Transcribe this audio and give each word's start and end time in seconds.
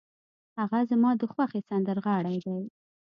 هغه 0.59 0.79
زما 0.89 1.11
د 1.17 1.21
خوښې 1.31 1.61
سندرغاړی 1.69 2.37
دی. 2.45 2.59